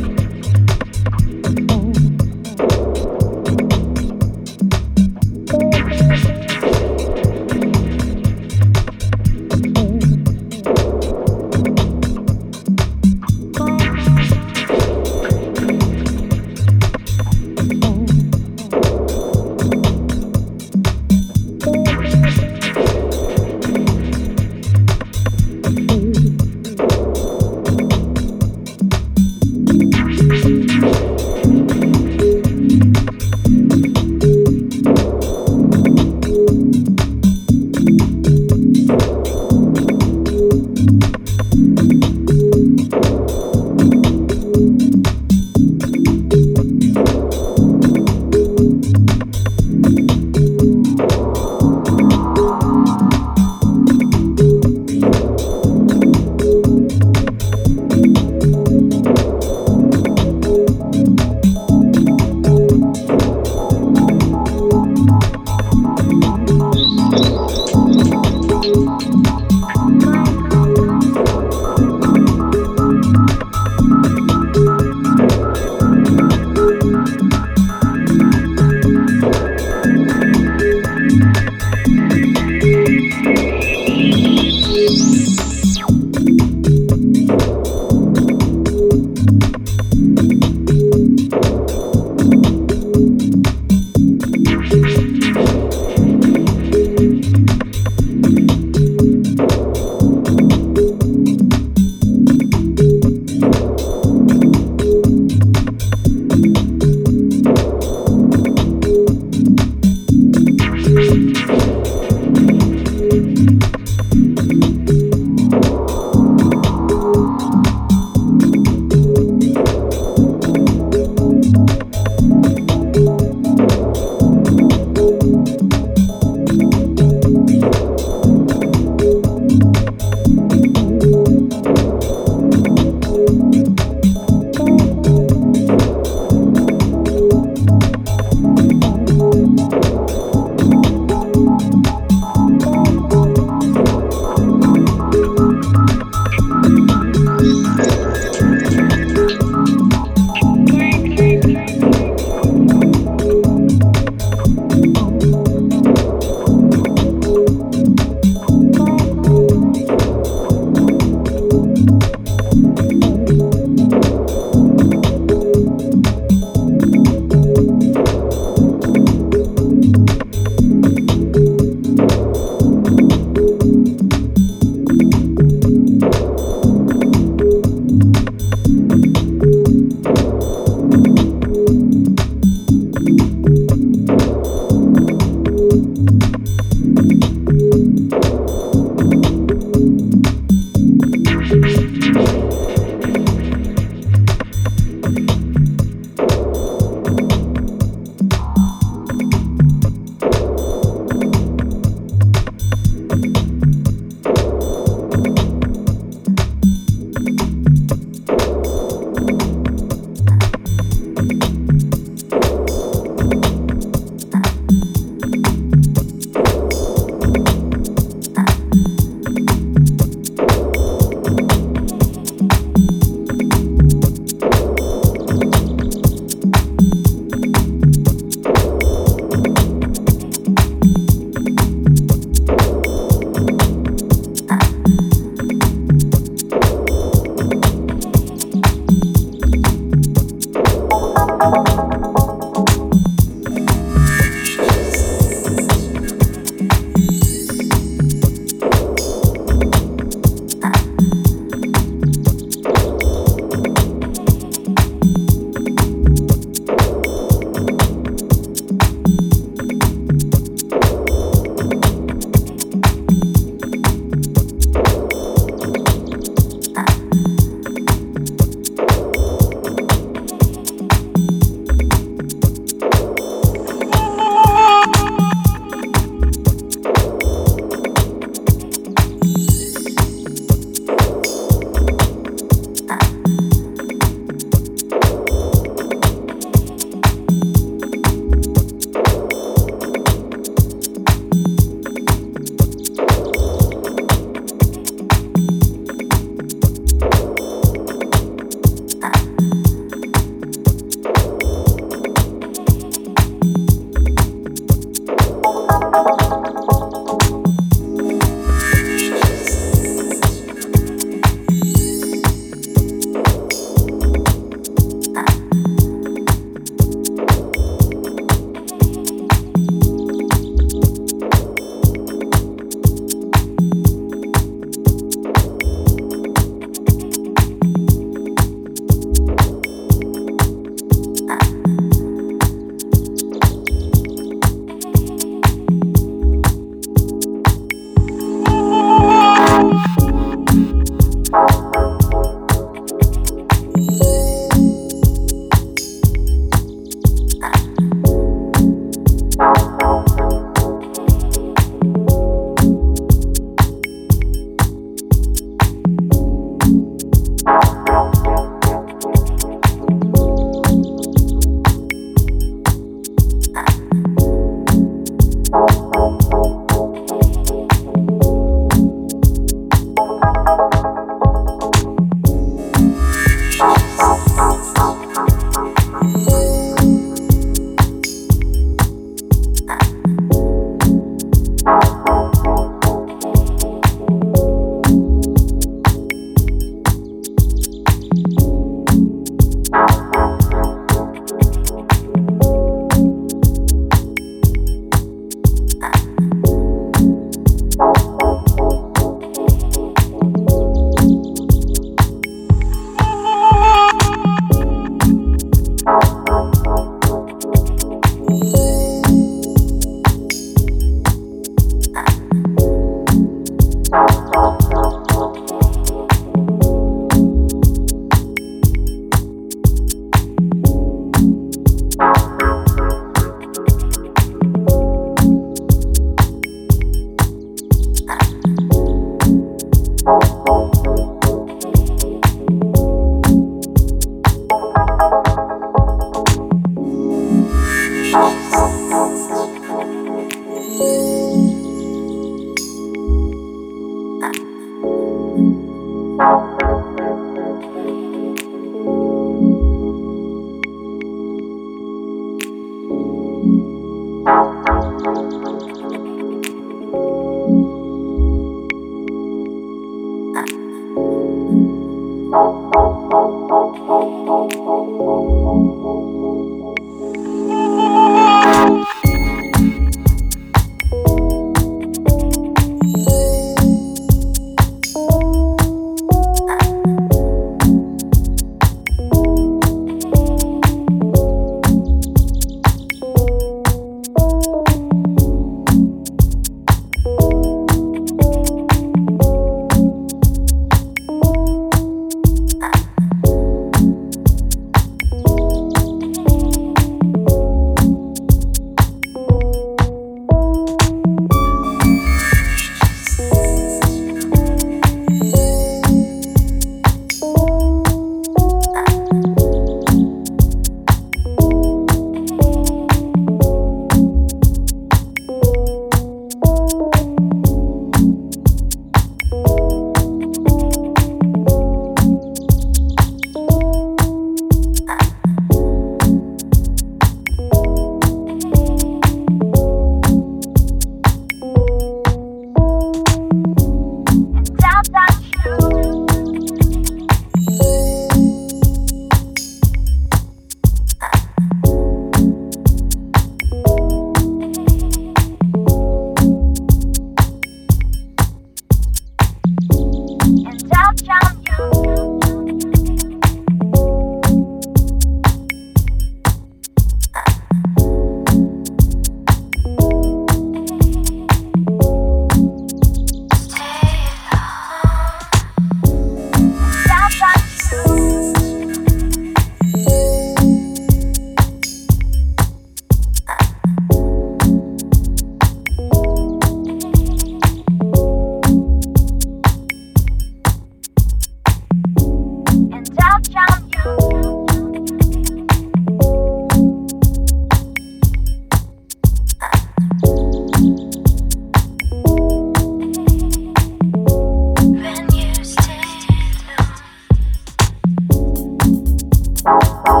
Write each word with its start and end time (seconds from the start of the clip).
Bye. 599.43 600.00